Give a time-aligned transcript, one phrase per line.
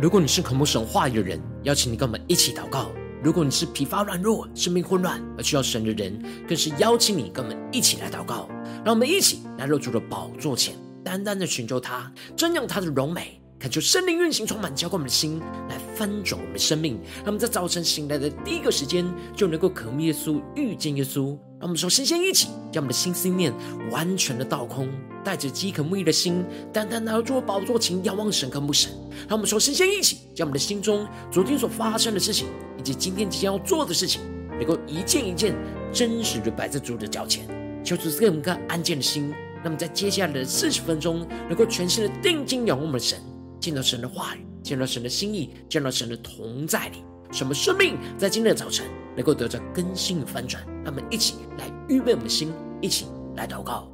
[0.00, 8.48] 如果你是渴慕神话语的人，邀请你跟我们一起祷告；如果你是疲乏软弱、生命混乱而需要神的人，更是邀请你跟我们一起来祷告。
[8.84, 13.40] 让我们一起来入主的宝座前，单单的寻求他，瞻仰他的荣美。
[13.58, 16.94] 恳求圣灵运行，充满浇灌我们的心，来翻转我们的生命。
[17.16, 19.04] 让我们在早晨醒来的第一个时间，
[19.34, 21.36] 就能够渴慕耶稣，遇见耶稣。
[21.58, 23.52] 让我们首先先一起，将我们的心思念
[23.90, 24.88] 完全的倒空，
[25.28, 26.42] 带着饥渴慕义的心，
[26.72, 28.90] 单单来到主宝座前，仰望神，渴慕神。
[29.28, 32.46] 让我们首先先一起，将我们的心中昨天所发生的事情，
[32.78, 35.54] 以及今天即将要做的事情，能够一件一件
[35.92, 37.46] 真实的摆在主的脚前，
[37.84, 39.34] 求主赐给我们一个安静的心。
[39.62, 43.20] 那么在接下来的四十分钟，能够全心的定睛仰望我们的神。
[43.60, 50.64] 见到神的话语，见到神的心意，见到神的同在里，什么生命在今天的早晨能够得到更新的翻转？
[50.82, 53.04] 让我们一起来预备我们的心，一起
[53.36, 53.86] 来祷告。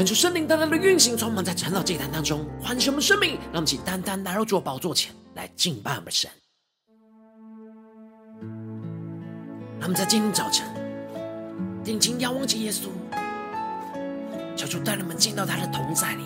[0.00, 6.30] 恳求圣灵单单的运行，充满在晨祷祭坛当中，唤醒我们生命，让我们请单单来到主宝座前来敬拜我们神。
[9.78, 10.66] 让我们在今天早晨
[11.84, 12.86] 定睛仰望着耶稣，
[14.56, 16.22] 求主带领我们进到他的同在里，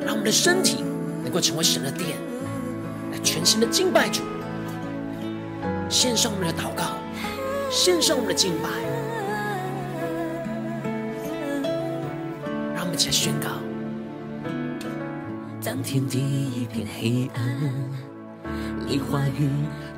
[0.00, 0.82] 让我们的身体
[1.22, 2.16] 能够成为神的殿，
[3.12, 4.22] 来全心的敬拜主，
[5.90, 6.96] 献上我们的祷告，
[7.70, 8.70] 献上我们的敬拜。
[12.98, 13.48] 在宣告，
[15.62, 17.56] 当天地一片黑暗，
[18.88, 19.48] 你话语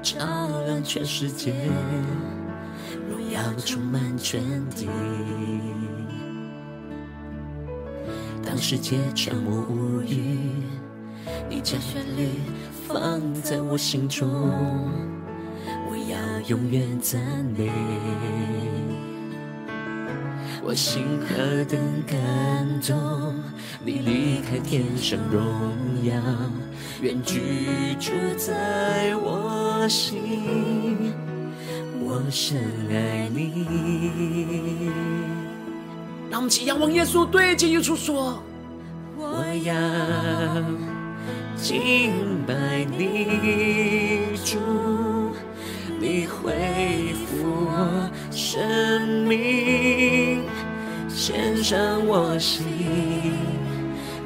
[0.02, 0.18] 照
[0.66, 1.54] 亮全世界，
[3.08, 4.86] 荣耀充满全地。
[8.44, 10.36] 当世界沉默无语，
[11.48, 12.28] 你将旋律
[12.86, 14.28] 放在我心中，
[15.88, 17.18] 我要永远赞
[17.56, 17.70] 美。
[20.70, 22.16] 我心何等感
[22.80, 23.34] 动，
[23.84, 25.42] 你离开天上荣
[26.04, 26.14] 耀，
[27.02, 27.40] 愿居
[27.98, 31.12] 住在我心，
[32.00, 32.56] 我深
[32.88, 34.92] 爱你。
[36.30, 38.40] 让我们起仰望耶稣，对着耶稣说：
[39.18, 39.74] 我要
[41.56, 42.12] 敬
[42.46, 44.60] 拜你，主，
[45.98, 50.19] 你恢复我生命。
[51.20, 52.64] 献上我心，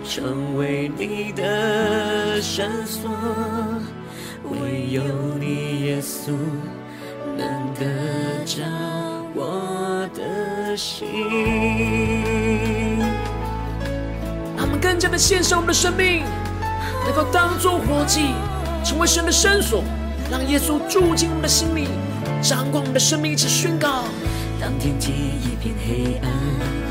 [0.09, 3.11] 成为你的圣所，
[4.45, 5.03] 唯有
[5.41, 6.31] 你耶稣
[7.37, 7.45] 能
[7.75, 7.85] 得
[8.47, 8.63] 着
[9.35, 11.09] 我的心。
[14.57, 16.23] 让我们更加的献上我们的生命，
[17.05, 18.37] 能够当作活祭，
[18.85, 19.83] 成为神的绳索，
[20.31, 21.89] 让耶稣住进我们的心里，
[22.41, 24.05] 掌管我们的生命，一起宣告。
[24.61, 26.84] 当天际一片黑暗。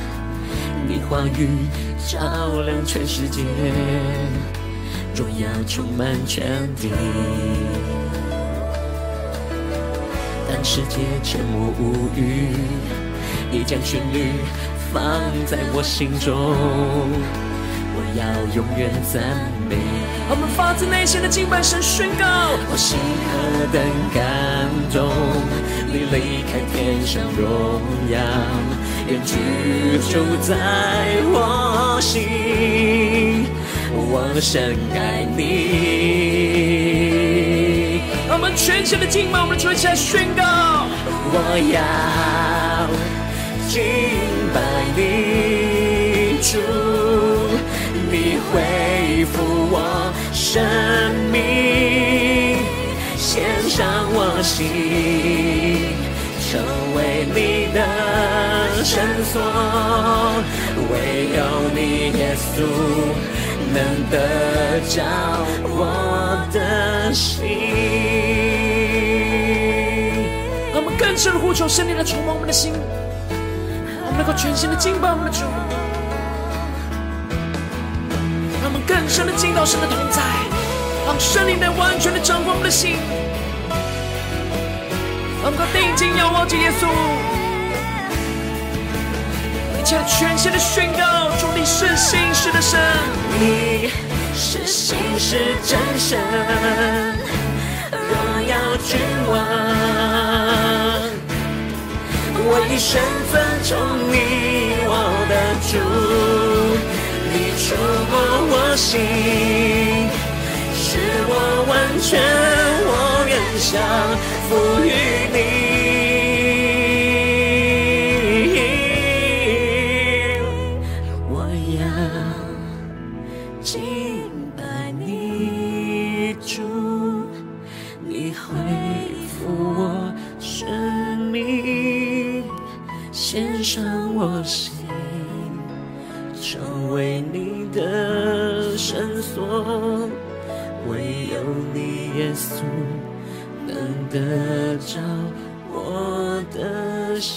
[0.85, 1.47] 你话语
[2.07, 3.41] 照亮全世界，
[5.15, 6.45] 荣耀充满全
[6.75, 6.91] 地。
[10.50, 12.50] 当世界沉默无语，
[13.50, 14.33] 你将旋律
[14.94, 15.03] 放
[15.45, 16.35] 在我心中，
[17.95, 19.24] 我要永远赞
[19.69, 19.77] 美。
[20.30, 22.25] 我们发自内心的敬拜神，宣告：
[22.69, 23.00] 我心
[23.30, 23.81] 何等
[24.13, 25.09] 感动，
[25.88, 27.81] 你离开天上荣
[28.12, 28.19] 耀。
[29.07, 29.33] 愿居
[30.11, 30.55] 住在
[31.31, 33.45] 我心，
[33.91, 35.41] 我深爱你。
[38.29, 40.44] 我们全身的敬拜，我们一起来宣告：
[41.31, 41.38] 我
[41.73, 42.88] 要
[43.67, 43.83] 敬
[44.53, 44.57] 拜
[44.95, 45.01] 你，
[46.41, 46.57] 主，
[48.09, 48.13] 你
[48.49, 49.35] 恢复
[49.69, 49.75] 我
[50.33, 50.63] 生
[51.31, 52.57] 命，
[53.17, 54.65] 献上我心，
[56.53, 56.61] 成
[56.94, 57.81] 为你的
[58.83, 59.41] 圣所。
[60.91, 60.94] 唯
[61.35, 61.41] 有
[61.73, 62.61] 你，耶稣，
[63.73, 65.01] 能得着
[65.63, 65.81] 我
[66.53, 67.44] 的心。
[70.71, 72.71] 让我们更深的呼求圣灵来充满我们的心，
[74.06, 75.41] 我们能够全新的敬拜我们的主。
[78.61, 80.21] 让我们更深的进到神的同在。
[81.07, 82.97] 让圣灵来完全的掌管我们的心，
[85.44, 86.88] 让我们定睛仰望着耶稣，
[89.78, 92.80] 一切的全新的宣告：主你是信实的神，
[93.42, 93.92] 你
[94.34, 96.18] 是信实真神，
[97.92, 98.56] 荣耀
[98.88, 98.98] 君
[99.28, 99.36] 王，
[102.45, 103.75] 我一生尊崇
[104.10, 104.16] 你，
[104.88, 104.95] 我
[105.28, 105.31] 的
[105.68, 105.75] 主，
[107.34, 107.75] 你触
[108.10, 108.16] 摸
[108.48, 110.07] 我心。
[110.74, 110.98] 使
[111.28, 111.31] 我
[111.68, 112.22] 完全，
[112.88, 112.92] 我
[113.57, 113.81] 想
[114.50, 114.91] 赋予
[115.31, 115.82] 你。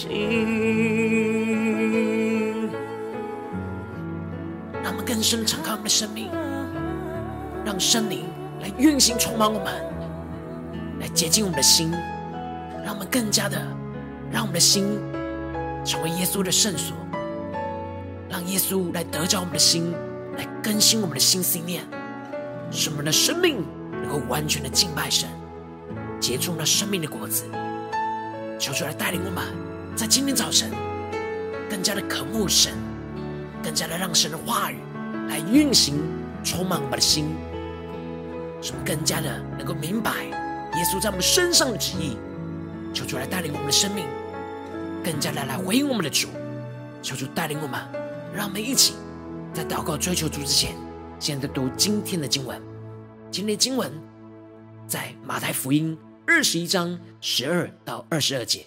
[0.09, 0.17] 心。
[4.83, 6.31] 让我们更深敞开我们的生命，
[7.65, 8.25] 让圣灵
[8.61, 9.73] 来运行充满我们，
[11.01, 11.91] 来洁净我们的心，
[12.85, 13.61] 让我们更加的
[14.31, 14.99] 让我们的心
[15.85, 16.97] 成为耶稣的圣所，
[18.29, 19.93] 让耶稣来得着我们的心，
[20.37, 21.83] 来更新我们的心思念。
[22.71, 25.29] 使我们的生命能够完全的敬拜神，
[26.21, 27.45] 结出那生命的果子。
[28.59, 29.45] 求主来带领我们，
[29.97, 30.71] 在今天早晨
[31.71, 32.75] 更加的渴慕神，
[33.65, 34.77] 更加的让神的话语
[35.27, 36.03] 来运行，
[36.45, 37.35] 充满我们的心，
[38.61, 42.19] 使我们更加的能够明白耶稣在我们身上的旨意。
[42.93, 44.05] 求主来带领我们的生命，
[45.03, 46.29] 更加的来回应我们的主。
[47.03, 47.81] 求主带领我们，
[48.35, 48.97] 让我们一起
[49.55, 50.75] 在祷告追求主之前。
[51.19, 52.61] 现在读今天的经文，
[53.31, 53.91] 今天的经文
[54.87, 55.97] 在马太福音
[56.27, 58.67] 二十一章十二到二十二节。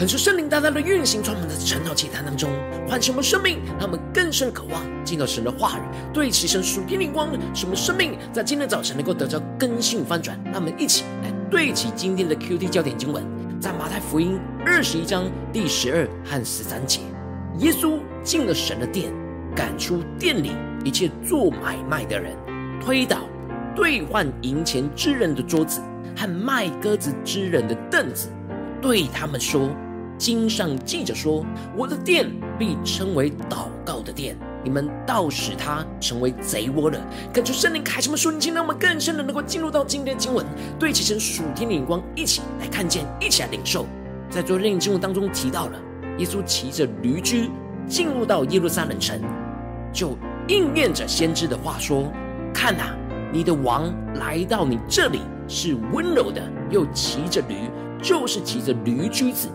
[0.00, 2.48] 很是圣灵大大的运行，充满在晨祷祭坛当中，
[2.88, 10.42] 唤醒我们生命，让我们更深渴望进到神的话语，对齐神属天灵光，使我们生命在今天早晨能够得到更新翻转。
[10.46, 13.22] 让我们一起来对齐今天的 QT 焦点经文，
[13.60, 17.02] 在马太福音二十一章第十二和十三节，
[17.58, 19.12] 耶稣进了神的殿，
[19.54, 20.52] 赶出店里
[20.82, 22.34] 一切做买卖的人，
[22.82, 23.18] 推倒
[23.76, 25.82] 兑换银钱之人的桌子
[26.16, 28.30] 和卖鸽子之人的凳子，
[28.80, 29.68] 对他们说。
[30.20, 37.00] 经上记着说：“我的殿必称为祷告的殿，你们倒使它成为贼窝了。”
[37.32, 40.44] 感觉圣灵开什么瞬间，让我们更深的能够进入到今天的经文，
[40.78, 43.86] 对齐神属天的眼光，一起来看见，一起来领受。
[44.28, 45.80] 在昨天的经文当中提到了，
[46.18, 47.50] 耶稣骑着驴驹
[47.88, 49.18] 进入到耶路撒冷城，
[49.90, 50.14] 就
[50.48, 52.12] 应验着先知的话说
[52.52, 52.94] ：“看哪，
[53.32, 57.70] 你的王来到你这里，是温柔的，又骑着驴，
[58.02, 59.48] 就是骑着驴驹子。”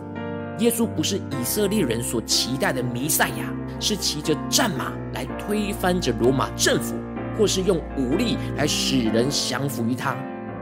[0.59, 6.95] 耶稣不是以色列人所期待的弥赛亚，是骑着战马来推翻着罗马政府，
[7.37, 10.15] 或是用武力来使人降服于他，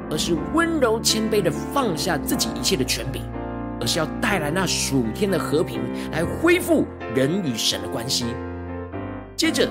[0.10, 3.22] 而是温柔谦卑的放下自己一切的权柄，
[3.80, 5.80] 而是要带来那属天的和平，
[6.12, 8.26] 来恢复人与神的关系。
[9.36, 9.70] 接着，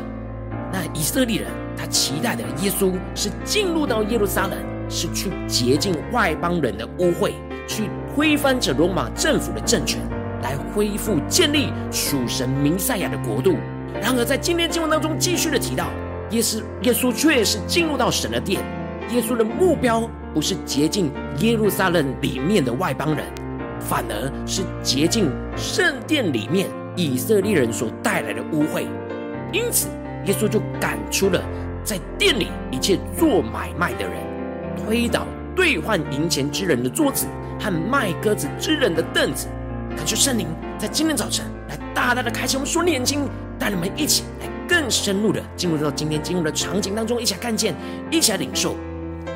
[0.72, 4.56] 那以色列人他期待的耶稣是进入到耶路撒冷，
[4.88, 7.32] 是去洁净外邦人的污秽。
[7.68, 10.00] 去推翻着罗马政府的政权，
[10.42, 13.56] 来恢复建立属神弥赛亚的国度。
[14.00, 15.86] 然而，在今天经文当中继续的提到，
[16.30, 18.60] 耶稣耶稣却是进入到神的殿。
[19.10, 23.24] 耶稣的目标不是洁净耶路撒冷里面的外邦人，
[23.80, 28.86] 反而是洁净圣殿里面以色列人所带来的污秽。
[29.52, 29.88] 因此，
[30.26, 31.42] 耶稣就赶出了
[31.82, 34.16] 在殿里一切做买卖的人，
[34.86, 37.26] 推倒兑换银钱之人的桌子。
[37.60, 39.46] 和卖鸽子之人的凳子，
[39.96, 43.20] 恳求圣灵在今天早晨来大大的开启我们双眼睛，
[43.56, 47.72] 带你们一起来更深入的进入到今天经文的场景当中，一起来看见，
[48.10, 48.74] 一起来领受。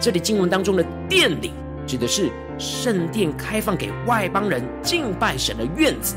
[0.01, 1.53] 这里经文当中的殿里，
[1.87, 6.17] 指的是圣殿开放给外邦人敬拜神的院子，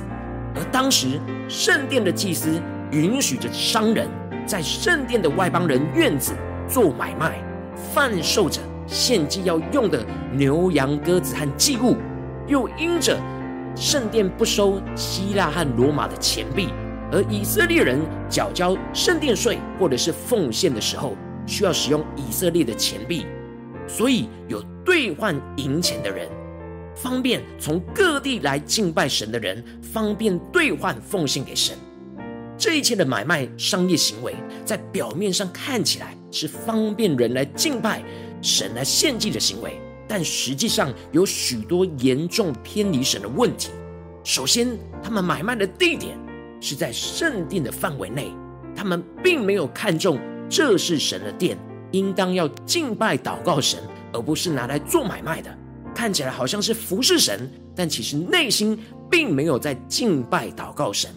[0.56, 4.08] 而当时圣殿的祭司允许着商人
[4.48, 6.34] 在圣殿的外邦人院子
[6.68, 7.39] 做买卖，
[7.94, 8.60] 贩售着。
[8.89, 10.03] 献祭要用的
[10.34, 11.96] 牛羊鸽子和祭物，
[12.48, 13.15] 又因着
[13.75, 16.69] 圣殿不收希腊和罗马的钱币，
[17.12, 21.15] 而以色列人缴交圣殿税或者是奉献的时候，
[21.46, 23.25] 需要使用以色列的钱币，
[23.88, 26.27] 所以有兑换银钱的人，
[26.96, 31.77] 方便从各地来敬拜神的人，方便兑换奉献给神。
[32.58, 38.03] 这一切的买卖商业行为，在表面上看起来是方便人来敬拜。
[38.41, 43.69] 神来献祭的行为，但实际上有许多严重偏离神的问题。
[44.24, 46.17] 首先，他们买卖的地点
[46.62, 48.31] 是在圣殿的范围内，
[48.75, 50.19] 他们并没有看重
[50.50, 51.58] 这是神的殿，
[51.91, 53.79] 应当要敬拜祷告神，
[54.13, 55.58] 而不是拿来做买卖的。
[55.96, 58.77] 看起来好像是服侍神，但其实内心
[59.10, 61.12] 并没有在敬拜祷告神，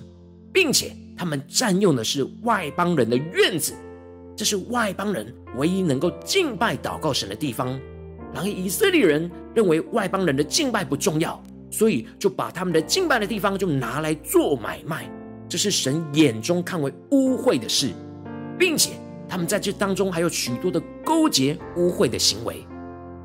[0.52, 3.74] 并且他们占用的是外邦人的院子。
[4.36, 7.68] 这是外邦人唯一能够敬拜祷告神的地方。
[8.34, 15.10] 然而以色列人认为外邦人的敬拜不重要，所以就把他们的敬拜的地方就拿来做买卖。
[15.48, 17.90] 这是神眼中看为污秽的事，
[18.58, 18.92] 并且
[19.28, 22.64] 他们在这当中还有许多的勾结污秽的行为。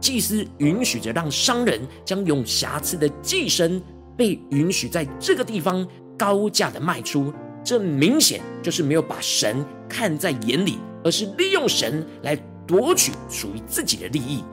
[0.01, 3.81] 祭司允许着让商人将有瑕疵的祭牲
[4.15, 5.87] 被允许在这个地方
[6.17, 7.33] 高价的卖出，
[7.63, 10.79] 这明显就是没有把神看在眼里。
[11.07, 12.35] 而是利用神来
[12.67, 14.43] 夺取属于自己的利益，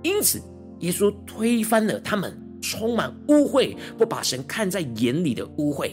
[0.00, 0.40] 因此
[0.78, 5.90] 耶稣推翻了他们充满污秽、不把神看在眼里的污秽，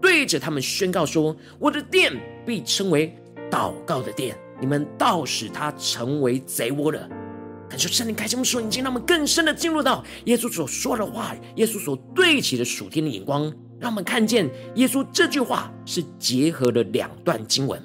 [0.00, 2.12] 对着他们宣告说：“我的殿
[2.46, 3.12] 必称为
[3.50, 7.08] 祷告的殿，你们倒使它成为贼窝了。”
[7.68, 17.82] 感谢圣灵开启我们属灵眼睛，让我们更深的进入到耶稣所说的话，耶稣所对齐的属天的眼光，让我们看见耶稣这句话是结合了两段经文。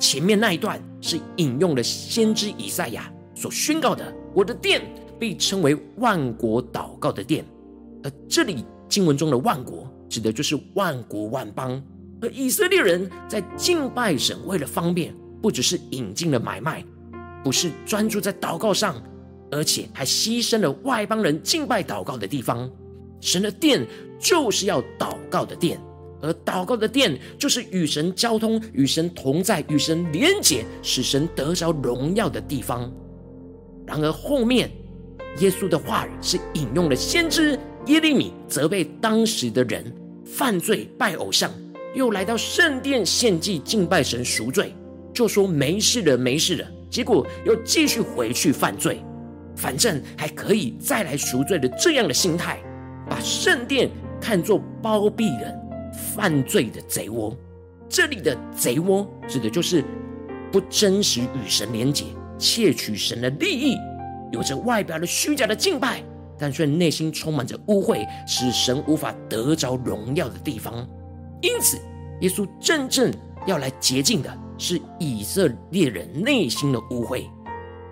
[0.00, 4.82] 前面那一段是引用了先知以赛亚所宣告的：“我的殿
[5.18, 7.44] 被称为万国祷告的殿。”
[8.02, 11.80] 而这里经文中的万国指的就是万国万邦。
[12.22, 16.82] 而以色列人在敬拜神，为了方便，不只是引进了买卖，
[17.44, 19.02] 不是专注在祷告上，
[19.50, 22.70] 而且还牺牲了外邦人敬拜祷告的地方。
[23.20, 23.86] 神的殿
[24.18, 25.78] 就是要祷告的殿。
[26.22, 32.92] 而祷告的殿，就是与神交通、与神同在、与神连结，使神得着荣耀的地方。
[33.86, 34.70] 然而后面，
[35.38, 39.84] 耶稣的话语是引用了先知耶利米责备当时的人
[40.24, 41.50] 犯罪拜偶像，
[41.94, 44.74] 又来到圣殿献祭敬拜神赎罪，
[45.12, 46.66] 就说没事了，没事了。
[46.90, 49.00] 结果又继续回去犯罪，
[49.56, 52.60] 反正还可以再来赎罪的这样的心态，
[53.08, 53.88] 把圣殿
[54.20, 55.56] 看作包庇人
[55.92, 57.36] 犯罪的贼窝。
[57.88, 59.84] 这里的贼窝指的就是
[60.52, 62.04] 不真实与神连结，
[62.38, 63.76] 窃取神的利益，
[64.32, 66.02] 有着外表的虚假的敬拜。
[66.42, 70.88] 但却内心充满着污秽，使神无法得着荣耀的地方。
[71.42, 71.76] 因此，
[72.22, 73.12] 耶稣真正
[73.46, 77.26] 要来洁净的是以色列人内心的污秽，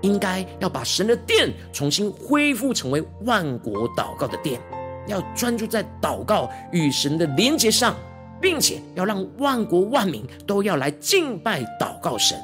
[0.00, 4.58] 应该要把神的殿重新恢复成为万国祷告的殿，
[5.08, 7.96] 要专注在祷告与神的连结上，
[8.40, 12.38] 并且要让万国万民都要来敬拜祷告神，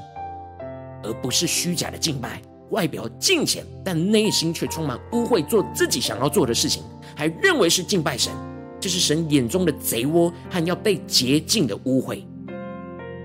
[1.03, 2.41] 而不是虚假的敬拜。
[2.71, 6.83] 外表敬虔，但内心却充满污秽，做自己想要做的事情，
[7.15, 8.33] 还认为是敬拜神，
[8.81, 12.25] 这是神眼中的贼窝和要被洁净的污秽。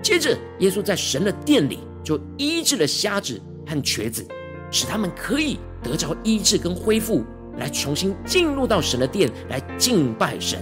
[0.02, 4.24] 接着，耶稣在神的殿里就医治了瞎子和瘸子，
[4.70, 7.24] 使他们可以得着医治跟恢复，
[7.58, 10.58] 来重新进入到神的殿来敬拜神。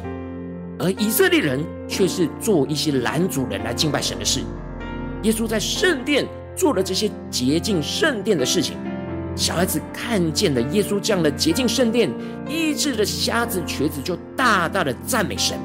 [0.79, 4.41] 而以色列人却是做一些拦阻人来敬拜神的事。
[5.23, 6.27] 耶稣在圣殿。
[6.59, 8.77] 做了这些洁净圣殿的事情，
[9.37, 12.11] 小孩子看见了耶稣这样的洁净圣殿，
[12.49, 15.57] 医治了瞎子瘸子，就大大的赞美神。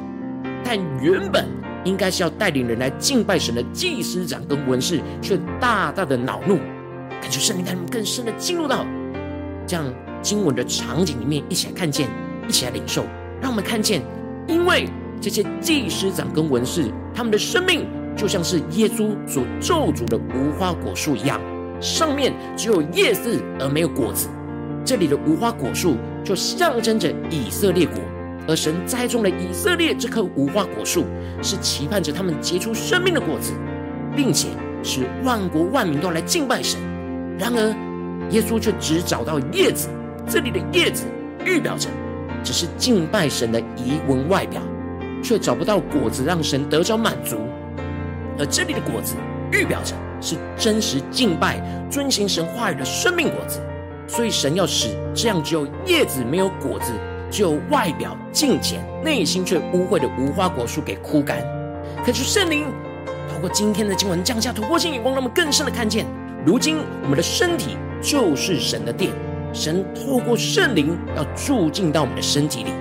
[0.64, 1.48] 但原本
[1.84, 6.58] 应该是要带领人来敬拜神的祭司长跟文士，却大大的恼怒。
[7.20, 8.86] 感觉圣灵他们更深的进入到
[9.66, 9.84] 这样
[10.24, 12.10] 经文的场景里面，一起来看见，
[12.48, 13.06] 一起来领受，
[13.40, 14.02] 让我们看见，
[14.48, 14.90] 因为
[15.22, 17.86] 这些祭司长跟文士，他们的生命。
[18.16, 21.42] 就像是耶稣所咒诅的无花果树一样，
[21.82, 24.30] 上面只有叶子而没有果子。
[24.86, 27.96] 这里的无花果树就象征着以色列国，
[28.48, 31.06] 而神栽种了以色列这棵无花果树，
[31.42, 33.52] 是期盼着他们结出生命的果子，
[34.16, 34.50] 并且
[34.84, 36.80] 使万国万民都来敬拜神。
[37.40, 39.90] 然而，耶稣却只找到叶子，
[40.28, 41.06] 这里的叶子
[41.46, 41.90] 预表着
[42.44, 44.62] 只是敬拜神的仪文外表，
[45.24, 47.38] 却找不到果子让神得着满足。
[48.40, 49.16] 而这里的果子
[49.52, 53.60] 预表着是真实敬拜、遵行神话语的生命果子，
[54.08, 56.92] 所以神要使这样只有叶子没有果子、
[57.30, 61.38] 只有外表敬虔、内心却污秽的无花果树给枯干。
[62.06, 62.66] 可是圣灵
[63.30, 66.06] 透过今天的经文降下突破性眼光，让我们更深的看见，
[66.46, 69.12] 如今我们的身体就是神的殿，
[69.54, 72.72] 神透过圣灵要住进到我们的身体里，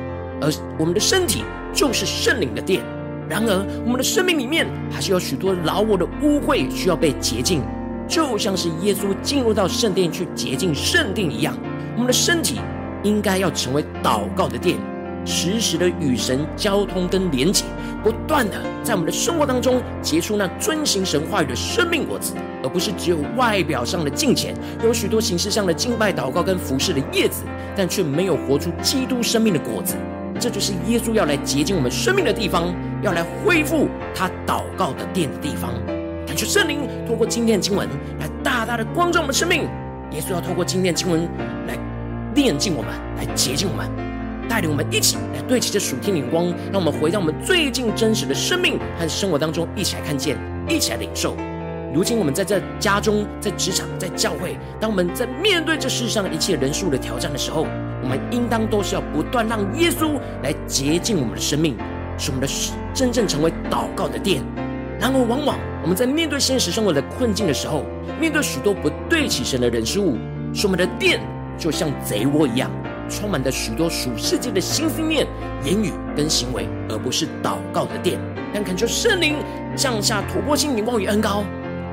[0.40, 2.82] 而我们的身体就是圣灵的殿。
[3.28, 7.62] 然而，我们的生命里面还是有许多老我的污秽需要被洁净，
[8.08, 11.56] 就像是耶稣进入到圣殿去洁净圣殿一样。
[11.94, 12.58] 我们的身体
[13.02, 14.76] 应该要成为祷告的殿，
[15.24, 17.64] 时时的与神交通跟连结，
[18.02, 27.42] 不断的在我们的生活当中结出那遵行神话语的生命果子，而不是只有外表上的敬虔，有许多形式上的敬拜、祷告跟服侍的叶子，
[27.76, 29.96] 但却没有活出基督生命的果子。
[30.40, 35.72] 这就是耶稣要来洁净我们生命的地方，要来恢复他祷告的殿的地方。
[36.26, 39.68] 感谢圣灵透过今天的经文来大大的光照我们生命。
[40.10, 41.28] 耶稣要透过今天的经文
[41.68, 41.78] 来
[42.34, 43.88] 炼净我们，来洁净我们，
[44.48, 50.36] 带领我们一起来对齐这属天的光，让我们回到我们最近真实的生命和生活当中，一起来看见，
[50.68, 51.36] 一起来领受。
[51.94, 57.66] 如今我们在这家中、在职场、在教会，当我们在面对这世上一切人数的挑战的时候，
[58.02, 61.76] 我们应当都是要不断让耶稣来洁净我们的生命，
[62.16, 62.48] 使我们的
[62.94, 64.42] 真正成为祷告的殿。
[64.98, 67.84] 然而，往往我们在面对现实生活的困境的时候，
[68.18, 70.16] 面对许多不对起神的人事物，
[70.54, 71.20] 使我们的殿
[71.58, 72.70] 就像贼窝一样，
[73.12, 75.26] 充满着许多属世界的新思念、
[75.64, 78.18] 言语跟行为，而不是祷告的殿。
[78.54, 79.36] 但恳求圣灵
[79.76, 81.44] 降下突破性眼光与恩膏。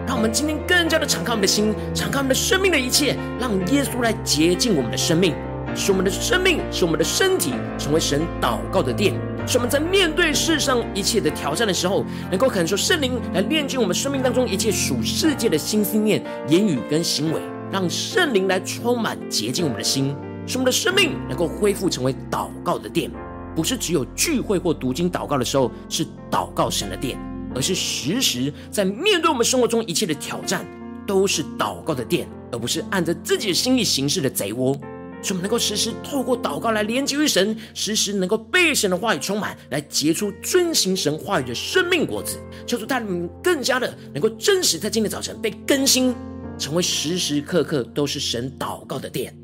[0.08, 2.72] 让我们今天更加的敞开我们的心，敞开我们的生命。
[2.72, 5.36] 的一切，让耶稣来洁净我们的生命，
[5.76, 9.14] 使我们的生命，使我们的身体成为神祷告的殿，
[9.46, 17.40] 使我们在面对世上一切的挑战的时候，能够感受圣灵来炼净我们生命当中一切属世界的新思念、言语跟行为，
[17.72, 20.16] 让圣灵来充满洁净我们的心，
[20.50, 23.12] 使我们的生命能够恢复成为祷告的殿，
[23.56, 27.18] 不是只有聚会或读经祷告的时候是祷告神的殿。
[27.56, 30.66] 而是时时在面对我们生活中一切的挑战，
[31.08, 34.74] 都是祷告的殿，而不是按着自己的心意行事的贼窝。
[35.22, 42.40] 所以我们能够时时透过祷告来连接于神，时时能够被神的话语充满，来结出遵行神话语的生命果子。
[42.66, 46.16] 求主带领们更加的能够真实在今天早晨被更新，
[46.58, 49.36] 成为时时刻刻都是神祷告的殿。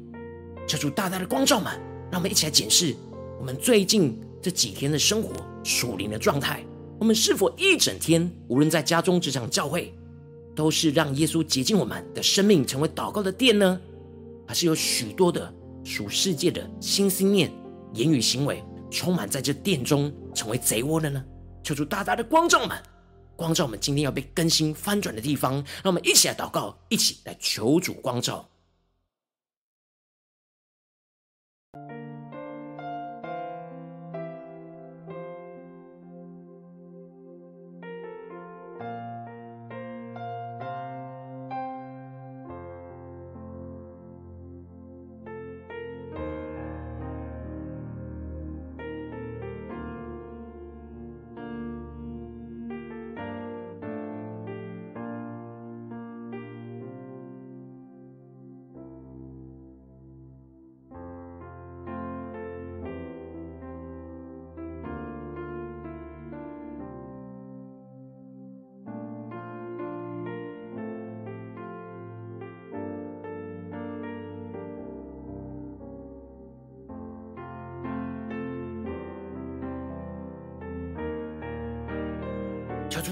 [0.67, 1.73] 求主大大的光照们，
[2.11, 2.95] 让我们一起来检视
[3.39, 5.33] 我们最近这几天的生活。
[5.63, 6.63] 属灵的状态？
[6.99, 9.91] 我们是否一整天，无论在家中、职场、教会，
[10.55, 13.81] 都是让耶稣洁净我们的生命，成为祷告的殿呢？
[14.47, 15.51] 还是有许多的
[15.83, 17.51] 属世界的心思念、
[17.93, 21.25] 言语行为，充满在这殿中，成为贼窝的呢？
[21.63, 22.77] 求主大大的光照们，
[23.35, 28.47] 光照我们今天要被更新翻转的地方，让我们一起来祷告，一起来求主光照。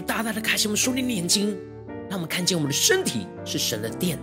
[0.04, 1.58] 大大的开启我们属灵的眼睛，
[2.10, 4.20] 让我们看见我们的身体是神的殿。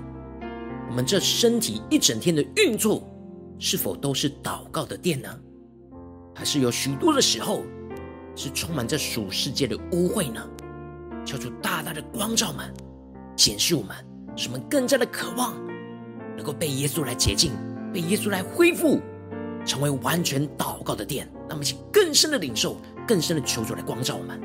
[0.89, 3.09] 我们这身体一整天的运作，
[3.59, 5.29] 是否都是祷告的殿呢？
[6.35, 7.63] 还是有许多的时候
[8.35, 10.45] 是充满着属世界的污秽呢？
[11.25, 12.73] 求主大大的光照们，
[13.37, 13.95] 显示我们，
[14.37, 15.55] 使我们更加的渴望，
[16.37, 17.53] 能够被耶稣来洁净，
[17.93, 19.01] 被耶稣来恢复，
[19.65, 21.31] 成为完全祷告的殿。
[21.49, 24.41] 那么，请更深的领受，更深的求主来光照我们。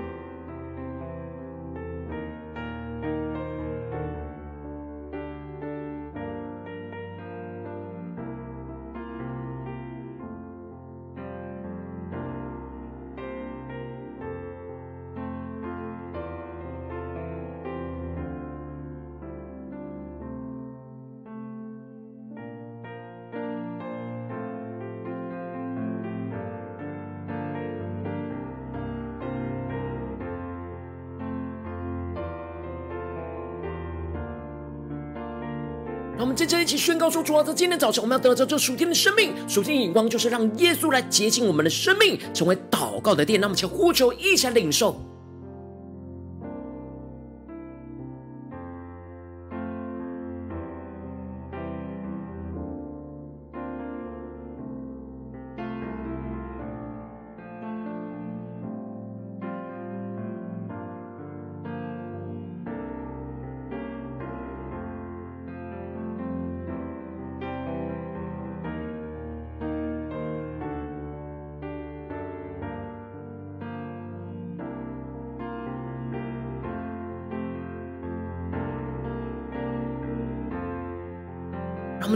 [36.65, 39.31] 一起宣告说：主啊，在今天早晨，我们要得到这属天的生命。
[39.47, 43.39] 属天的眼光就是让耶稣来洁净我们的生命，成为祷告的殿。
[43.39, 44.99] 那么，请呼求，一起来领受。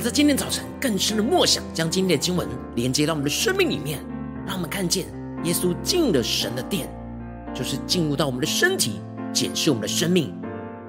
[0.10, 4.00] 在今天早晨更深的默想，将今天的经文连接到我们的生命里面，
[4.43, 5.06] 让我们看见
[5.43, 6.89] 耶稣进了神的殿，
[7.54, 9.00] 就是进入到我们的身体，
[9.32, 10.34] 检视我们的生命。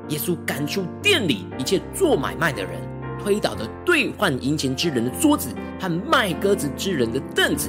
[0.09, 2.81] 耶稣赶出店里一切做买卖的人，
[3.23, 7.69] 推倒的兑换银钱之人的桌子和卖鸽子之人的凳子，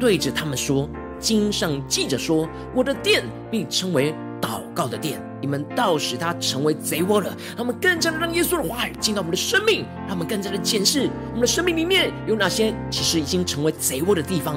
[0.00, 0.88] 对着他们说
[1.20, 14.56] ：“经上记着说，我的殿必称为祷告的殿。”你们到时他成为贼窝了，他们更加的让耶稣的话语进到我们的生命，让我们更加的检视我们的生命里面有哪些其实已经成为贼窝的地方。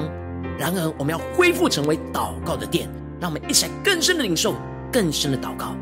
[0.58, 2.88] 然而，我们要恢复成为祷告的殿，
[3.20, 4.56] 让我们一起来更深的领受，
[4.90, 5.76] 更深的祷告。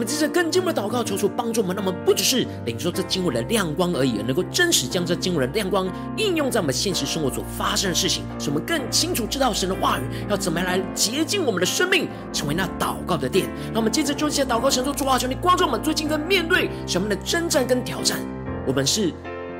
[0.00, 1.76] 我们接着更进一步的祷告，求主帮助我们。
[1.76, 5.86] 让我们不只是领受这经文的亮光而已，能够真实将这经文的亮光
[6.16, 13.46] 应用在我们现实生活所发生的事情，使我们更清楚知道神的话语要怎么样来洁净我们的生命，成为那祷告的殿。
[13.66, 18.20] 让我们接着就一些祷告，神说主啊，求你光照我们最近在面对什么的征战跟挑战。
[18.66, 19.12] 我们是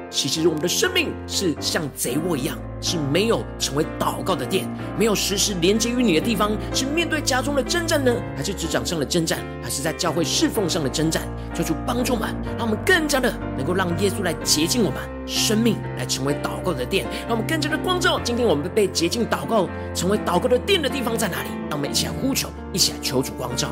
[0.09, 11.23] 其实我们的生命是像贼窝一样，是没有成为祷告的殿，没有时时连接于你的地方，是面对家中的征战呢，还是职场上的征战，还是在教会侍奉上的征战？
[11.55, 18.21] 求主帮助我们，让我们更加的能够让耶稣来洁净我们生命，来成为祷告的殿，让我们更加的光照。
[18.25, 21.49] 今天我们被洁净祷告成为祷告的殿的地方在哪里？
[21.69, 23.69] 让我们一起来呼求，一起来求主光照。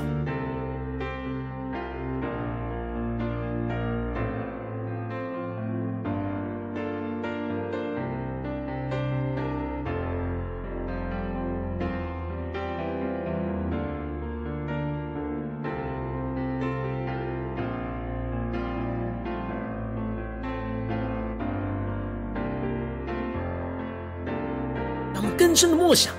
[25.59, 26.14] 深的默想，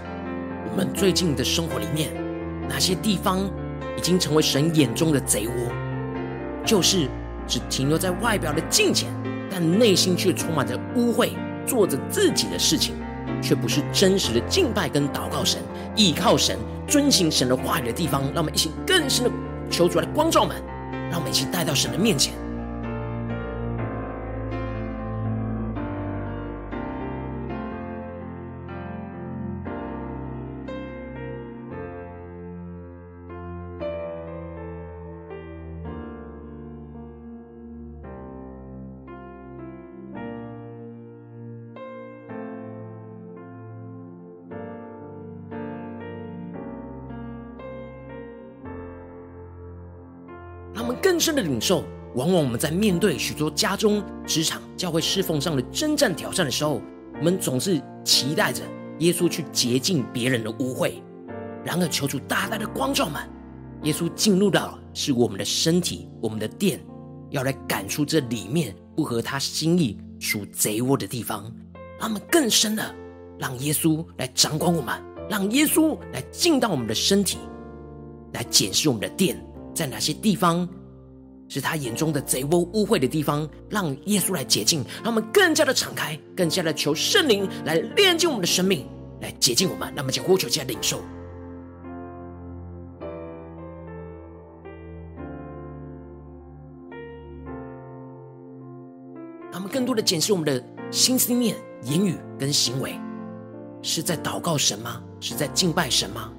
[0.69, 2.10] 我们最近的生活里面，
[2.67, 3.49] 哪些地方
[3.97, 5.54] 已经成为神眼中的贼窝？
[6.65, 7.08] 就是
[7.47, 9.10] 只停留在外表的敬虔，
[9.49, 11.30] 但内心却充满着污秽，
[11.65, 12.95] 做着自己的事情，
[13.41, 15.62] 却不是真实的敬拜跟祷告神、
[15.95, 18.23] 依靠神、遵行神的话语的地方。
[18.34, 19.32] 让我们一起更深的
[19.71, 20.62] 求主来光照们，
[21.10, 22.34] 让我们一起带到神的面前。
[51.19, 51.84] 深的领受，
[52.15, 56.82] 往往我们在面对许多家中、职场、教会侍奉上的征战挑战的时候，
[57.17, 58.63] 我们总是期待着
[58.99, 60.93] 耶稣去洁净别人的污秽。
[61.63, 63.21] 然而，求主大大的光照们，
[63.84, 66.79] 耶稣进入到是我们的身体、我们的殿，
[67.32, 71.43] 要来赶出这里面不合他心意、属贼窝的地方。
[71.99, 72.95] 让我们更深的
[73.38, 74.95] 让耶稣来掌管我们，
[75.29, 77.38] 让耶稣来进到我们的身体，
[78.34, 79.38] 来检视我们的殿
[79.75, 80.67] 在哪些地方。
[81.49, 88.88] 是他眼中的贼窝污秽的地方，让耶稣来洁净，让我们更加的敞开，更加的求圣灵来炼净我们的生命，
[89.19, 89.91] 来洁净我们。
[89.95, 91.01] 那么，请呼求，加领受，
[99.51, 102.93] 他们更多的检视我们的心思念、言语跟行为，
[103.81, 105.01] 是在祷告神吗？
[105.19, 106.31] 是在敬拜神吗？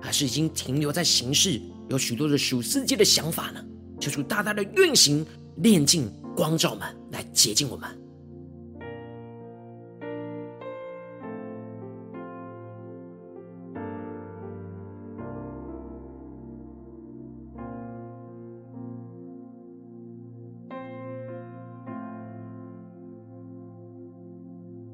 [0.00, 3.64] 还是已经停留在形式，有许多的属世界的想法呢？
[4.02, 5.24] 求主大大的运行、
[5.58, 7.88] 炼净、光照们，来洁净我们。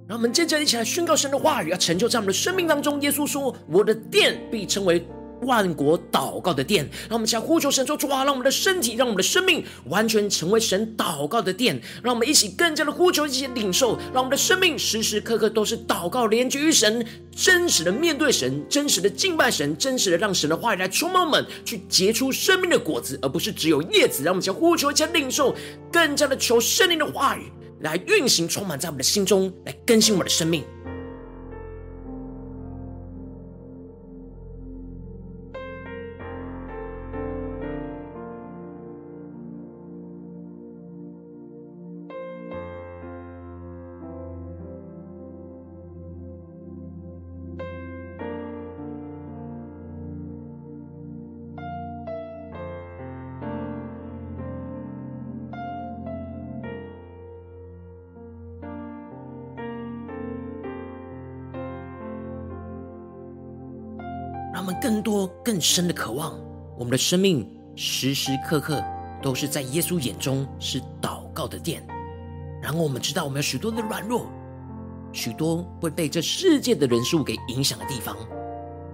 [0.06, 3.00] 让我们接着一起来宣告神的话语，要成就在我们的生命当中。
[3.00, 5.06] 耶稣说：“我的殿必称为。”
[5.42, 11.80] 万国祷告的殿，让我们想呼求神说主啊，让我们的身体，让我们的生命完全成为神祷告的殿。
[12.02, 24.22] 让我们一起更加的呼求，一起领受，让我们的生命时时刻刻都是祷告连接于神，真实的面对神，真实的敬拜神，真实的让神的话语来充满我们，去结出生命的果子，而不是只有叶子。
[24.24, 25.54] 让我们想呼求，一起领受，
[25.92, 30.64] 更加的求圣灵的话语来运行，充满在我们的心中，来更新我们的生命。
[65.58, 66.38] 更深的渴望，
[66.78, 67.44] 我们的生命
[67.74, 68.80] 时时刻刻
[69.20, 71.84] 都是在耶稣眼中是祷告的殿。
[72.62, 74.28] 然后我们知道，我们有许多的软弱，
[75.12, 78.16] 许多会被这世界的人数给影响的地方，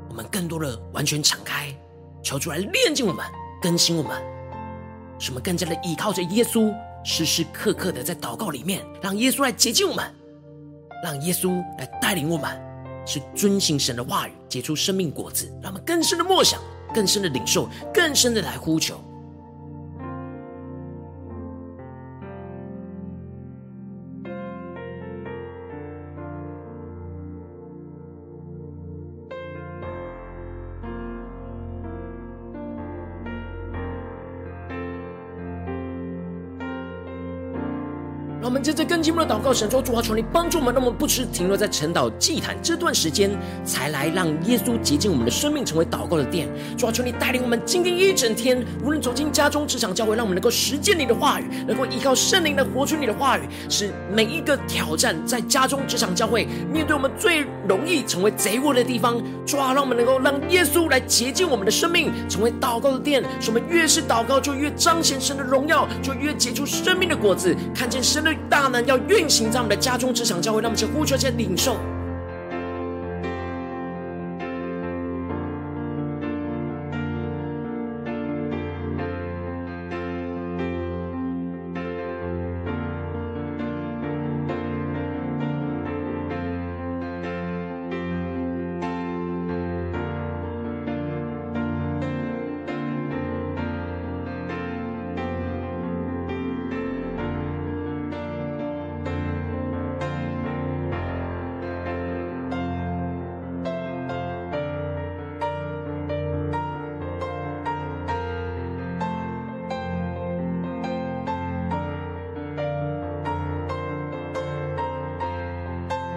[0.08, 1.68] 我们更多的完全敞开，
[2.22, 3.22] 求主来炼净我们，
[3.60, 4.18] 更新我们，
[5.18, 6.74] 使我们更加的依靠着耶稣，
[7.04, 10.02] 时时刻刻的在祷告里面，让耶稣来洁净我们，
[11.04, 12.58] 让耶稣来带领我们。
[13.06, 16.60] 是遵行神的话语，结出生命果子，让我们更深的默想，
[16.94, 19.00] 更深的领受，更深的来呼求。
[38.64, 43.30] 接着更进一步的祷告，神说：主啊，求你帮助我们，让我们不吃停留在晨祷祭坛这段时间，
[43.62, 46.48] 才来让耶稣洁净我们的生命，成为祷告的殿。
[46.74, 59.22] 主啊，求你带领我们今天一整天，无论走进家中、职场、教会，让我们能够实践你的话语，能够依靠圣灵来活出你的话语，使每一个挑战在家中、职场、教会面对我们最容易成为贼窝的地方。
[59.44, 63.22] 主啊，让我们能够让耶稣来洁净我们的生命，成为祷告的殿。
[63.42, 68.34] 使我们越是祷告，就越彰显神的荣耀，就越结出生命的果子，看见神的。
[68.54, 71.76] 大能要运行在我们的家中、职场、教会，让我们去呼求、去领受。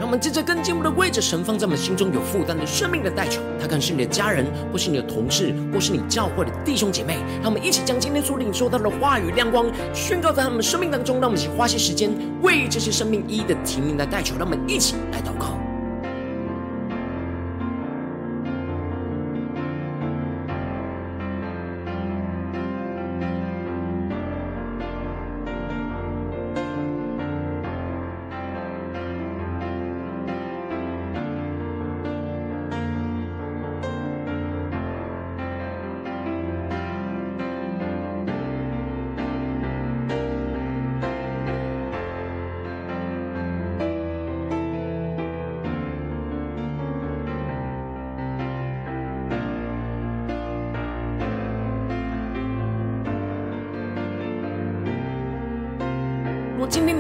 [0.08, 7.18] 我们接着更进步的位置神放在我们心中有负担的生命的代求，他可能是你的家人，或是你的同事，或是你教会的弟兄姐妹。
[7.42, 11.20] 让我们一起将今天所领受到的话语亮光宣告在他们生命当中。
[11.20, 12.10] 让我们一起花些时间
[12.42, 14.38] 为这些生命一一的提名来代求。
[14.38, 15.57] 让我们一起来祷告。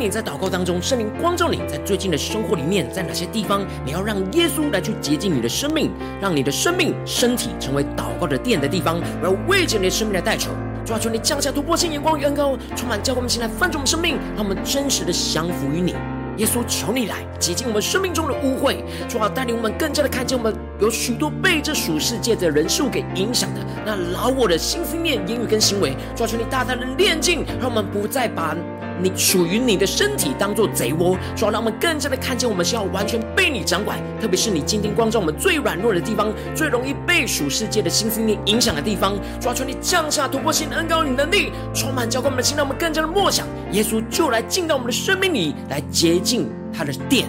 [0.09, 5.91] 在祷告当中，圣灵光照你在最近的生活里面，在哪些地方你要让耶稣来去洁净你的生命，
[6.21, 9.01] 让你的生命身体成为祷告的殿的地方？
[9.21, 10.51] 我要为着你的生命来代求，
[10.85, 15.95] 主啊，求你降下突破性眼光与恩膏，充满教会我们现在翻转我们生命，让我们真实的降服于你。
[16.37, 18.77] 耶稣，求你来洁净我们生命中的污秽，
[19.09, 28.55] 主啊，带领我们更加的看见我们有许多被这属世界的人数给影响的那老我的心思念、言语跟行为，抓住，你大大的炼净，让我们不再把。
[28.99, 33.99] 你属于你的身体当做贼窝，主要让我们更加的看见，我们是要完全被你掌管。
[34.19, 47.27] 特别是你今天光照我们最软弱的地方，最容易被属世界的心思念影响的地方，抓住你降下突破性的恩膏与能力，充满浇灌我们的心，让我们更加的默想，耶稣就来进到我们的生命里，来洁净他的殿。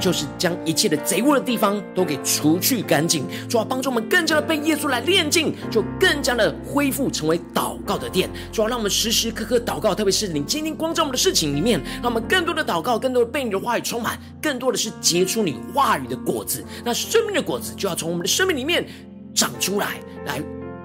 [0.00, 8.28] 就是将一切的贼窝的地方都给除去干净，主要帮助我们更加的被耶稣来炼净，就更加的恢复成为祷告的殿。
[8.52, 16.64] 主要让我们时时刻刻祷告，特别是你今天光照我们的事情里面，让我们更多的祷告，更多的被你的话语充满，更多的是结出你话语的果子。
[16.84, 18.86] 那生命的果子就要从我们的生命里面
[19.34, 20.42] 长出来，来。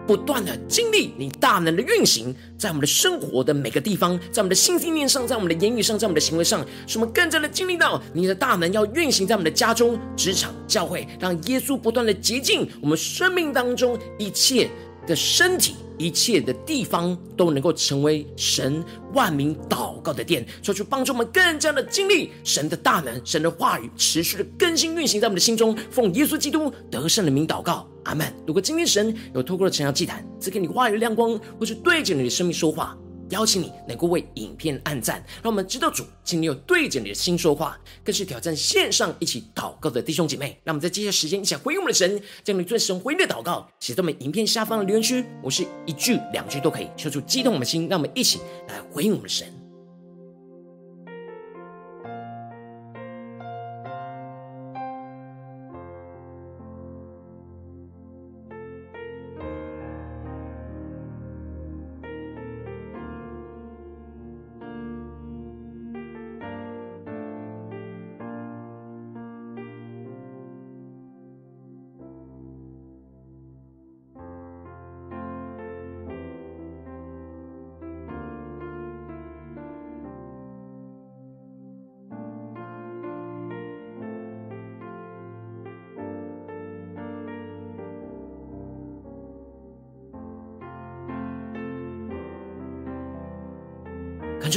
[0.10, 14.68] 不断的经历你大能的运行，在我们的生活的每个地方，在我们的心心念上，在我们的言语上，在我们的行为上，使我们更加的经历到你的大能要运行在我们的家中、职场、教会，让耶稣不断的洁净我们生命当中一切
[15.06, 15.76] 的身体。
[16.00, 18.82] 一切的地方都能够成为神
[19.14, 25.78] 万民祷告的殿，说出帮助我们更加的经历神的大能，神的话语持续的更新运行在我们的心中。
[25.92, 28.34] 奉耶稣基督得胜的名祷告，阿门。
[28.48, 32.98] 如果今天神有透过了晨祷祭坛赐给你话语的亮光，或是对着你的生命说话。
[33.30, 40.60] 邀请你能够为影片按赞，让我们知道主今天有对着你的心说话，更是挑战线上一起祷告的弟兄姐妹。
[40.64, 49.59] 让我们在接下来时间一起回应我们的神，将你最神回应的祷告写在我们影片下方的留言区，我是一句两句都可以，说出激动我们的心，让我们一起来回应我们的神。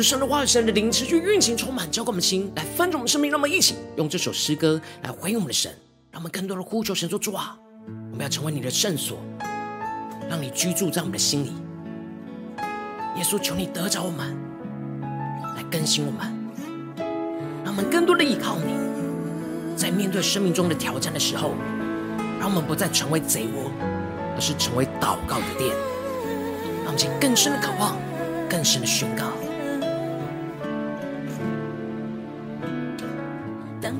[0.03, 3.30] 神的话语、神的灵持续运行、充满，浇灌我们的心，来翻转我们生命。
[3.30, 5.70] 让我们一起用这首诗歌来回应我们的神，
[6.11, 7.57] 让我们更多的呼求神说：主啊，
[8.11, 9.18] 我们要成为你的圣所，
[10.28, 11.53] 让你居住在我们的心里。
[13.16, 14.36] 耶稣，求你得着我们，
[15.57, 16.20] 来更新我们，
[17.64, 18.74] 让我们更多的依靠你，
[19.76, 21.53] 在面对生命中的挑战的时候，
[22.40, 23.70] 让我们不再成为贼窝，
[24.34, 25.70] 而是成为祷告的殿。
[26.84, 27.96] 让我们更深的渴望，
[28.48, 29.26] 更深的宣告。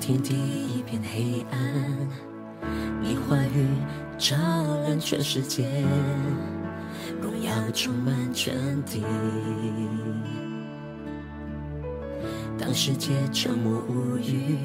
[0.05, 1.59] 天地一片黑暗，
[3.01, 3.69] 你话语
[4.19, 4.37] 照
[4.85, 5.65] 亮全世界。
[7.21, 9.05] 荣耀充满全地。
[12.59, 14.59] 当世界沉默无语，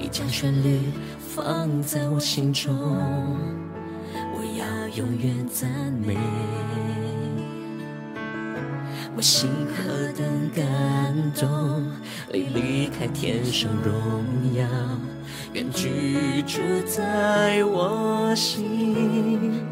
[0.00, 0.80] 你将旋律
[1.20, 2.74] 放在我心中，
[4.34, 5.70] 我要永远赞
[6.04, 6.16] 美。
[9.16, 11.86] 我心何等感动，
[12.32, 14.66] 你离开天上荣耀，
[15.52, 19.62] 愿居住在我心。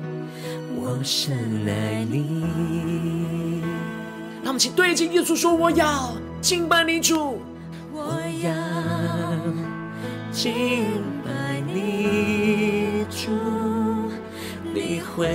[0.76, 1.36] 我深
[1.66, 3.62] 爱你。
[4.45, 7.40] 让我们一起对着耶稣说：“我要敬拜你主，
[7.93, 8.53] 我要
[10.30, 10.86] 敬
[11.24, 13.30] 拜你主，
[14.72, 15.28] 你会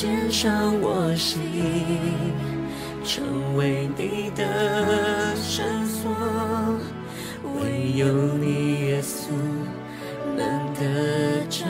[0.00, 1.42] 献上我心，
[3.04, 6.10] 成为你的圣所，
[7.60, 8.06] 唯有
[8.38, 9.28] 你耶稣。”
[10.38, 11.66] 能得着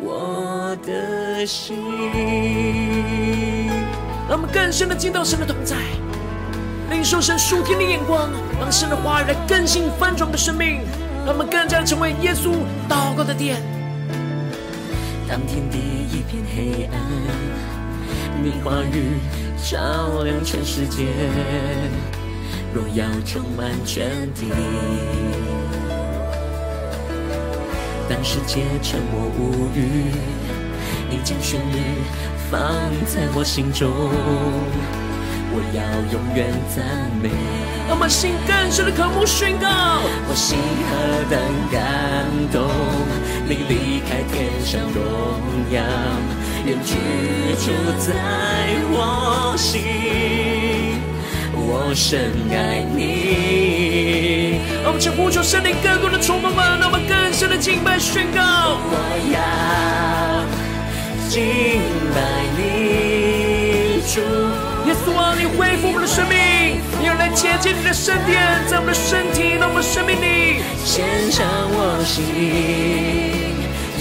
[0.00, 1.76] 我的心，
[4.26, 5.76] 让我们更深的见到神的同在，
[6.90, 10.80] 领受神属天的眼光，让神的话语来更新翻转我们的生命，
[11.26, 12.50] 让我们更加成为耶稣
[12.88, 13.60] 祷告的殿。
[15.28, 16.98] 当天地一片黑暗，
[18.42, 19.18] 你话语
[19.62, 21.04] 照亮全世界，
[22.72, 24.46] 若要充满全地。
[28.08, 30.12] 当世界沉默无语，
[31.10, 31.76] 你将旋律
[32.50, 32.62] 放
[33.04, 33.90] 在我心中，
[35.58, 35.82] 我要
[36.12, 36.86] 永远赞
[37.20, 37.28] 美。
[37.88, 39.66] 让我们心更深的渴慕宣告，
[40.28, 40.56] 我心
[40.86, 40.94] 何
[41.28, 41.34] 等
[41.72, 41.82] 感
[42.52, 42.70] 动，
[43.44, 45.02] 你离开天上荣
[45.72, 45.82] 耀，
[46.64, 46.94] 愿居
[47.58, 48.14] 住在
[48.92, 49.82] 我心，
[51.56, 54.60] 我深爱你。
[54.84, 58.78] 让我们呼求圣灵更多的充满吧，让我们更深的敬拜宣告。
[58.78, 58.94] 我
[59.34, 59.36] 要
[61.28, 61.82] 敬
[62.14, 64.20] 拜你主，
[64.88, 72.24] 耶稣啊，你恢复我们的生命，你要来接近你的圣殿，在我们的身体，让我们生命里献上我心，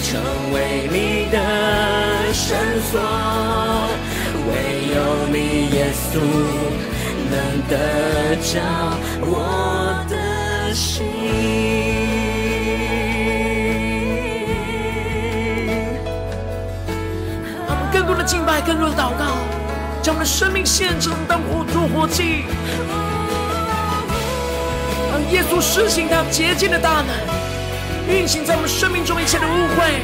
[0.01, 0.15] 成
[0.53, 1.35] 为你的
[2.31, 2.55] 圣
[2.89, 3.01] 所，
[4.47, 6.23] 唯有你耶稣
[7.29, 7.35] 能
[7.67, 7.75] 得
[8.41, 8.63] 着
[9.27, 10.15] 我的。
[10.73, 11.05] 心，
[17.67, 19.25] 让我们更多的敬拜，更多的祷告，
[20.07, 22.45] 将我们生命献成当活作活祭，
[25.11, 27.09] 让耶稣施行他洁净的大能，
[28.07, 29.99] 运行在我们生命中一切的污秽。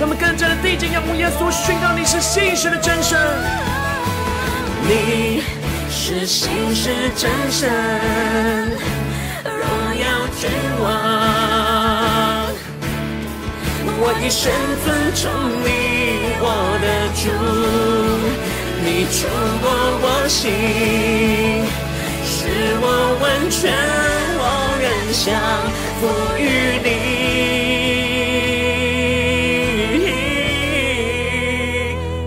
[0.00, 3.16] 让我们更加的地敬仰慕耶稣，宣告你是信实的真神。
[4.82, 5.44] 你。
[5.88, 7.70] 是信实真神，
[9.44, 9.62] 荣
[9.94, 10.50] 耀君
[10.80, 10.90] 王，
[14.00, 14.50] 我一生
[14.82, 15.30] 尊崇
[15.62, 15.91] 你，
[16.44, 16.48] 我
[16.82, 17.30] 的主，
[18.82, 19.28] 你触
[19.62, 19.64] 过
[20.02, 20.50] 我心，
[22.24, 22.34] 使
[22.80, 22.84] 我
[23.22, 23.70] 完全，
[24.40, 24.42] 我
[24.80, 25.22] 愿降
[26.00, 26.02] 服
[26.36, 26.42] 于
[26.82, 26.90] 你。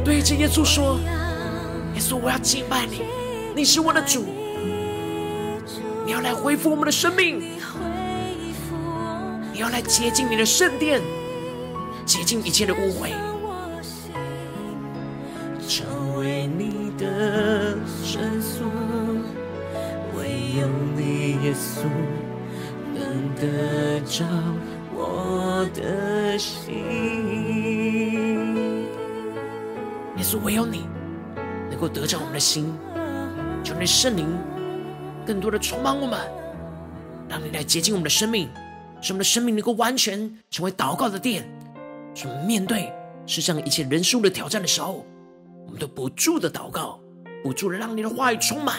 [0.05, 0.97] 对着耶稣说，
[1.93, 3.01] 耶稣，我要敬拜你。
[3.53, 4.25] 你是我的主，
[6.05, 7.41] 你要来恢复我们的生命，
[9.51, 11.01] 你要来洁净你的圣殿，
[12.05, 13.11] 洁净一切的污秽，
[22.97, 24.25] 能得着
[24.93, 26.73] 我的心。
[30.15, 30.87] 耶稣，唯有你
[31.69, 32.73] 能够得着我们的心。
[33.63, 34.25] 求你圣灵
[35.25, 36.19] 更多的充满我们，
[37.27, 38.47] 让你来洁净我们的生命，
[39.01, 41.45] 使我们的生命能够完全成为祷告的殿。
[42.13, 42.93] 使我们面对
[43.25, 45.05] 世上一切人数的挑战的时候，
[45.65, 46.99] 我们都不住的祷告，
[47.43, 48.77] 不住的让你的话语充满，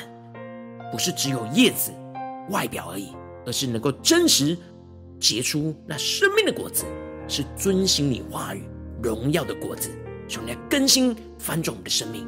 [0.91, 1.93] 不是只有叶子
[2.49, 3.13] 外表而已，
[3.47, 4.59] 而是能够真实
[5.19, 6.85] 结出那生命的果子，
[7.29, 8.65] 是遵行你话语
[9.03, 9.89] 荣耀的果子。
[10.29, 12.27] 求你来更新翻转我们的生命。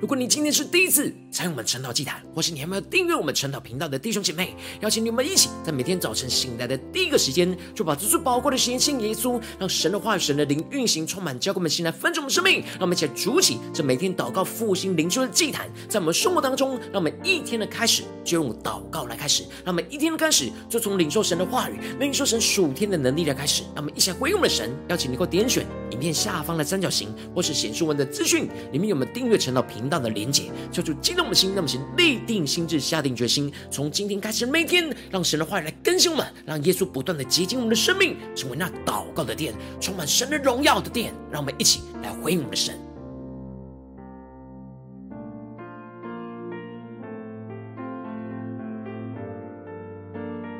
[0.00, 12.60] 如果你今天是第一次参与我们晨祷祭坛，或是你还没有订阅我们晨祷频道的弟兄姐妹，邀请你们一起在每天早晨醒来的第一个时间，就把这最宝贵的时间献给耶稣，让神的话语、神的灵运行充满，交给我们现在分盛我们生命。
[12.72, 23.64] 让我们一起来筑起这每天祷告复兴灵修的祭坛，在我们生活当中，让我们一天的开始就用祷告来开始，让我们一天的开始就从领受神的话语、领受神属天的能力来开始。
[23.74, 41.12] 让我们一起来回应我们的神，邀请你给我点选影片下方的三角形，或是显示文的资讯里面有我们订阅晨祷频大的连接，求主激动的心，让我们先立定心智，下定决心，从今天开始每天，让神的话语来更新我们，让耶稣不断的洁净我们的生命，成为那祷告的殿，充满神的荣耀的殿。
[41.32, 42.89] 让我们一起来回应我们的神。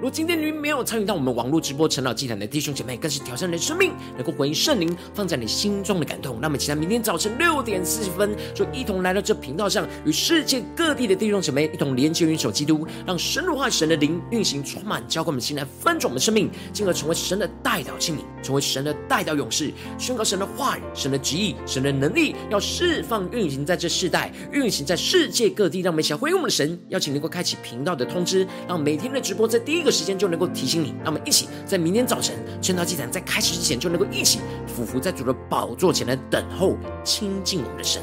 [0.00, 6.40] 如今天你没有参与到我们网络直播晨祷祭坛的弟兄姐妹，更是挑战你的生命，能够回应圣灵放在你心中的感动。
[6.40, 25.82] 那么，期待明天早晨六点四十分，就一同来到这频道上，与世界各地的弟兄姐妹一同连接、运手基督，让神的话、神的灵运行充满，浇灌我们心来翻转我们生命，进而成为神的代祷器皿，成为神的代祷勇士，宣告神的话语、神的旨意、神的能力，要释放运行在这世代，运行在世界各地。
[25.82, 29.89] 让我们一起来回应我们的神，邀请能够开启频道的通知，让每天的直播在第一个。
[29.90, 38.02] 时间就能够提醒你，让我们一起在明天早晨趁到祭坛在开始之前，就能够一起俯伏在主的宝座前来等候亲近我们的神。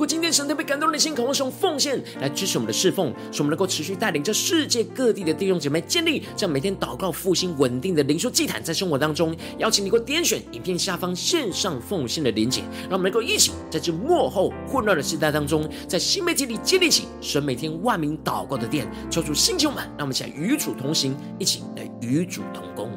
[0.00, 22.90] 如果今天神特别感动你的心，渴望使用奉献来支持我们的侍奉，使我们能够持续带领着世界各地的弟兄姐妹建立这样每天祷告复兴稳定的灵修祭坛，在生活当中，邀请你给我点选影片下方线上奉献的连结，让我们能够一起在这幕后混乱的时代当中，在新媒体里建立起神每天万名祷告的殿，求主兴起我们，让我们一起来与主同行，一起来与主同工。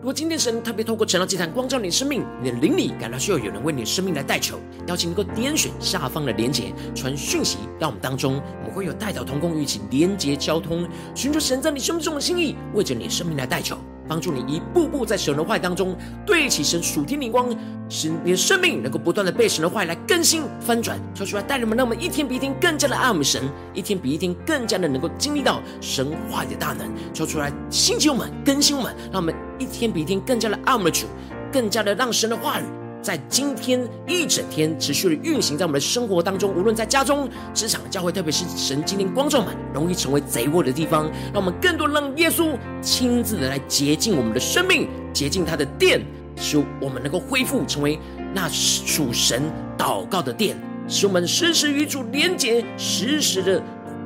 [0.00, 13.76] 如果今天神特别透过晨祷祭坛光照你的生命，你的灵里感到需要有人为你的生命来代求，邀请能够点选下方的连结，传讯息到我们当中，我们会有代祷同工与其连结交通，寻求神在你生命中的心意，为着你的生命来代求。
[14.08, 15.94] 帮助你一步步在神的话语当中
[16.24, 17.54] 对齐神属天灵光，
[17.88, 23.42] 使你的生命能够不断的被神的话语来更新翻转，说出来带领我们，让我们一天比一天更加的爱我们神，
[23.74, 31.06] 一天比一天更加的能够经历到神话语的大能，说出来兴起我们，更新我们，让我们一天比一天更加的爱我们的主，
[31.52, 32.64] 更加的让神的话语。
[33.00, 46.04] 在今天一整天持续的运行在我们的生活当中，无论在家中、职场、教会，特别是神今天光照满容易成为贼窝的地方，让我们更多让耶稣亲自的来洁净我们的生命，洁净他的殿，
[46.36, 47.98] 使我们能够恢复成为
[48.34, 49.42] 那属神
[49.78, 50.56] 祷告的殿，
[50.88, 53.62] 使我们时时与主连结，时时的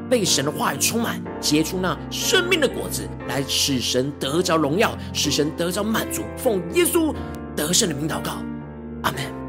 [0.09, 7.13] 被神的话语充满，结出那生命的果子，来使神得着荣耀，使神得着满足，奉耶稣
[7.57, 8.33] 得胜的名祷告。
[9.03, 9.42] 阿门。